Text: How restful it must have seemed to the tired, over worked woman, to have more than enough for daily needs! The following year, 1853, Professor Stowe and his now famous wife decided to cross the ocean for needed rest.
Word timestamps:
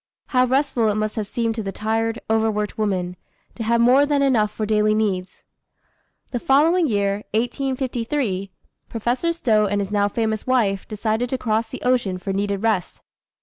How 0.29 0.45
restful 0.47 0.89
it 0.89 0.95
must 0.95 1.15
have 1.15 1.27
seemed 1.27 1.53
to 1.53 1.61
the 1.61 1.71
tired, 1.71 2.17
over 2.27 2.49
worked 2.49 2.75
woman, 2.75 3.17
to 3.53 3.61
have 3.61 3.79
more 3.79 4.03
than 4.03 4.23
enough 4.23 4.49
for 4.49 4.65
daily 4.65 4.95
needs! 4.95 5.43
The 6.31 6.39
following 6.39 6.87
year, 6.87 7.17
1853, 7.35 8.49
Professor 8.89 9.31
Stowe 9.31 9.67
and 9.67 9.79
his 9.79 9.91
now 9.91 10.07
famous 10.07 10.47
wife 10.47 10.87
decided 10.87 11.29
to 11.29 11.37
cross 11.37 11.69
the 11.69 11.83
ocean 11.83 12.17
for 12.17 12.33
needed 12.33 12.63
rest. 12.63 12.99